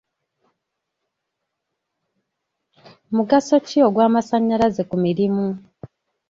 Mugaso 3.15 3.55
ki 3.67 3.77
ogw'amasannyalaze 3.87 4.81
ku 4.89 4.95
mirimu? 5.03 5.45